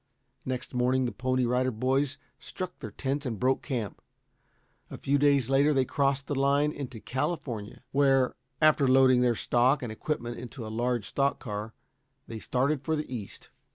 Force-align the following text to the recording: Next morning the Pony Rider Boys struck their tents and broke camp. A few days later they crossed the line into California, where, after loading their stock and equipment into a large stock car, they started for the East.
Next 0.45 0.73
morning 0.73 1.05
the 1.05 1.11
Pony 1.11 1.45
Rider 1.45 1.69
Boys 1.69 2.17
struck 2.39 2.79
their 2.79 2.89
tents 2.89 3.23
and 3.23 3.39
broke 3.39 3.61
camp. 3.61 4.01
A 4.89 4.97
few 4.97 5.19
days 5.19 5.47
later 5.47 5.75
they 5.75 5.85
crossed 5.85 6.25
the 6.25 6.33
line 6.33 6.71
into 6.71 6.99
California, 6.99 7.83
where, 7.91 8.33
after 8.59 8.87
loading 8.87 9.21
their 9.21 9.35
stock 9.35 9.83
and 9.83 9.91
equipment 9.91 10.39
into 10.39 10.65
a 10.65 10.69
large 10.73 11.05
stock 11.07 11.37
car, 11.37 11.75
they 12.25 12.39
started 12.39 12.81
for 12.81 12.95
the 12.95 13.13
East. 13.15 13.51